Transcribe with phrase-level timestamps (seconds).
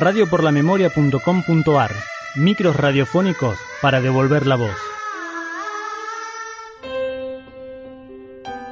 [0.00, 1.90] radioporlamemoria.com.ar
[2.36, 4.76] Micros radiofónicos para devolver la voz.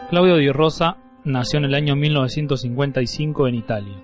[0.09, 3.95] Claudio Di Rosa nació en el año 1955 en Italia.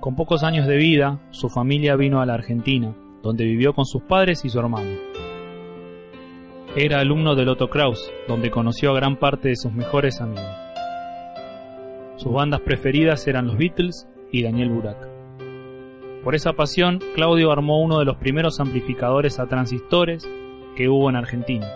[0.00, 4.02] Con pocos años de vida, su familia vino a la Argentina, donde vivió con sus
[4.02, 4.98] padres y su hermano.
[6.76, 10.54] Era alumno de Lotto Kraus, donde conoció a gran parte de sus mejores amigos.
[12.16, 15.15] Sus bandas preferidas eran los Beatles y Daniel Burak.
[16.26, 20.28] Por esa pasión, Claudio armó uno de los primeros amplificadores a transistores
[20.74, 21.68] que hubo en Argentina.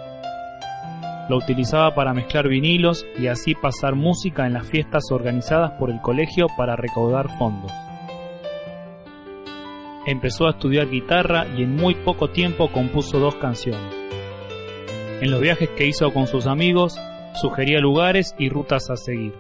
[1.29, 6.01] Lo utilizaba para mezclar vinilos y así pasar música en las fiestas organizadas por el
[6.01, 7.71] colegio para recaudar fondos.
[10.05, 13.95] Empezó a estudiar guitarra y en muy poco tiempo compuso dos canciones.
[15.21, 16.99] En los viajes que hizo con sus amigos,
[17.41, 19.33] sugería lugares y rutas a seguir.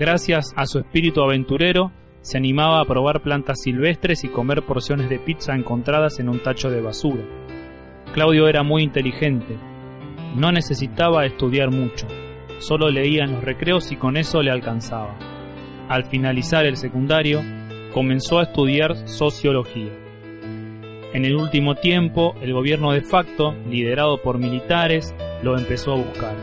[0.00, 5.18] Gracias a su espíritu aventurero, se animaba a probar plantas silvestres y comer porciones de
[5.18, 7.22] pizza encontradas en un tacho de basura.
[8.12, 9.56] Claudio era muy inteligente.
[10.36, 12.06] No necesitaba estudiar mucho.
[12.58, 15.16] Solo leía en los recreos y con eso le alcanzaba.
[15.88, 17.42] Al finalizar el secundario,
[17.94, 19.90] comenzó a estudiar sociología.
[21.12, 26.36] En el último tiempo, el gobierno de facto, liderado por militares, lo empezó a buscar.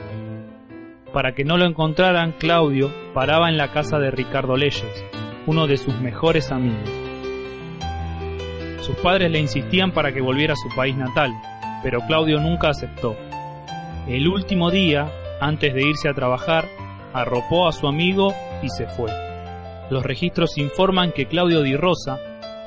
[1.14, 5.06] Para que no lo encontraran, Claudio paraba en la casa de Ricardo Leyes,
[5.48, 6.90] uno de sus mejores amigos.
[8.81, 11.31] Sus padres le insistían para que volviera a su país natal,
[11.81, 13.16] pero Claudio nunca aceptó.
[14.08, 15.09] El último día,
[15.40, 16.68] antes de irse a trabajar,
[17.14, 19.12] arropó a su amigo y se fue.
[19.90, 22.20] Los registros informan que Claudio Di Rosa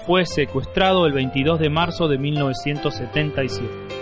[0.06, 3.99] fue secuestrado el 22 de marzo de 1977.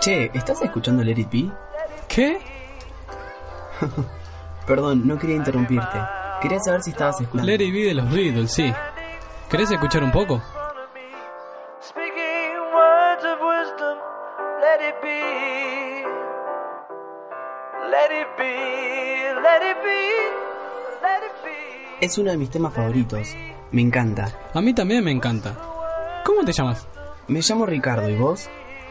[0.00, 1.50] Che, ¿estás escuchando Let It Be?
[2.08, 2.40] ¿Qué?
[4.66, 5.98] Perdón, no quería interrumpirte.
[6.40, 7.50] Quería saber si estabas escuchando.
[7.50, 8.72] Let It Be de los Beatles, sí.
[9.50, 10.40] ¿Querés escuchar un poco?
[22.00, 23.28] Es uno de mis temas favoritos.
[23.72, 24.32] Me encanta.
[24.54, 25.56] A mí también me encanta.
[26.24, 26.86] ¿Cómo te llamas?
[27.26, 28.48] Me llamo Ricardo, ¿y vos?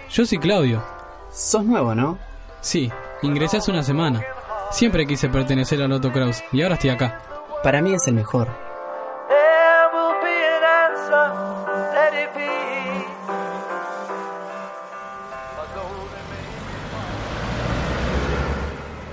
[0.10, 0.84] Yo soy Claudio.
[1.32, 2.18] Sos nuevo, ¿no?
[2.60, 2.92] Sí,
[3.22, 4.26] ingresé hace una semana.
[4.72, 7.22] Siempre quise pertenecer al Lotto Kraus y ahora estoy acá.
[7.64, 8.50] Para mí es el mejor.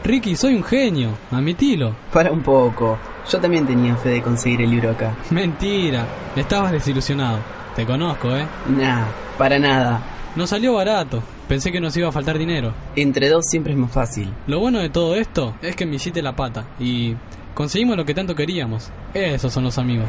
[0.02, 1.94] Ricky, soy un genio, admitilo.
[2.12, 2.98] Para un poco.
[3.30, 5.14] Yo también tenía fe de conseguir el libro acá.
[5.30, 7.38] Mentira, estabas desilusionado.
[7.74, 8.46] Te conozco, ¿eh?
[8.68, 9.06] Nah,
[9.38, 10.00] para nada.
[10.36, 11.22] No salió barato.
[11.48, 12.72] Pensé que nos iba a faltar dinero.
[12.96, 14.32] Entre dos siempre es más fácil.
[14.46, 17.14] Lo bueno de todo esto es que me hiciste la pata y
[17.54, 18.90] conseguimos lo que tanto queríamos.
[19.12, 20.06] Esos son los amigos.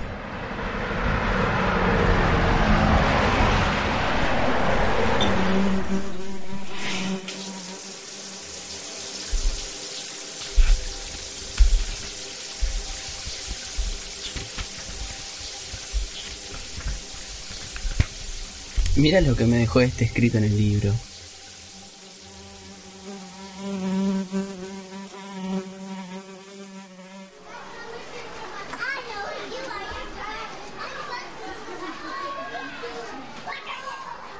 [18.98, 20.92] Mira lo que me dejó este escrito en el libro.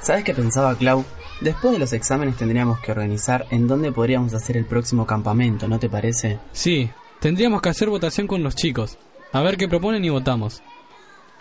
[0.02, 1.04] ¿Sabes qué pensaba Clau?
[1.42, 5.80] Después de los exámenes tendríamos que organizar en dónde podríamos hacer el próximo campamento, ¿no
[5.80, 6.40] te parece?
[6.54, 6.90] Sí,
[7.20, 8.98] tendríamos que hacer votación con los chicos.
[9.34, 10.62] A ver qué proponen y votamos.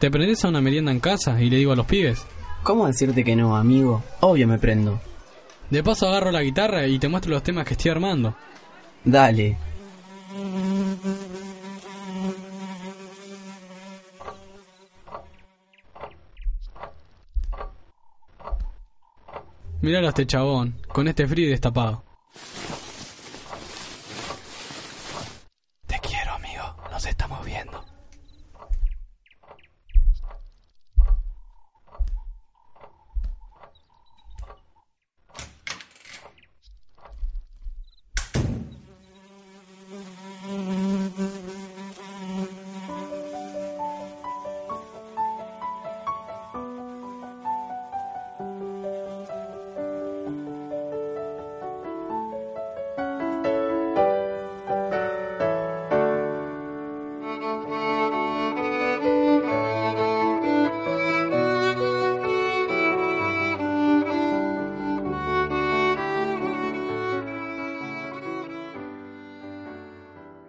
[0.00, 2.27] ¿Te prendés a una merienda en casa y le digo a los pibes?
[2.65, 4.03] ¿Cómo decirte que no, amigo?
[4.21, 4.99] Obvio me prendo.
[5.69, 8.34] De paso agarro la guitarra y te muestro los temas que estoy armando.
[9.05, 9.59] Dale.
[19.83, 22.03] Míralo a este chabón, con este frío y destapado.
[25.87, 26.65] Te quiero, amigo.
[26.91, 27.84] Nos estamos viendo.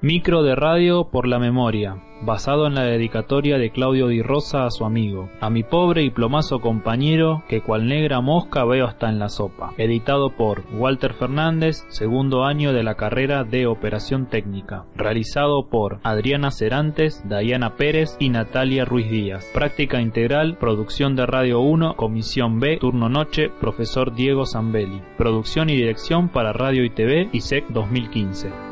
[0.06, 4.70] Micro de radio por la memoria, basado en la dedicatoria de Claudio Di Rosa a
[4.70, 9.18] su amigo, a mi pobre y plomazo compañero que cual negra mosca veo hasta en
[9.18, 15.70] la sopa, editado por Walter Fernández, segundo año de la carrera de Operación Técnica, realizado
[15.70, 21.96] por Adriana Cerantes, Diana Pérez y Natalia Ruiz Díaz, práctica integral, producción de Radio 1,
[21.96, 27.68] Comisión B, turno noche, profesor Diego Zambelli, producción y dirección para Radio y TV, ISEC
[27.70, 28.65] 2015.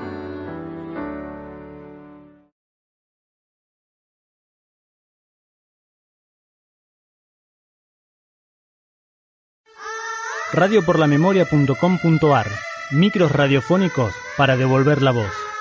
[10.54, 12.48] radioporlamemoria.com.ar
[12.92, 15.53] Micros radiofónicos para devolver la voz.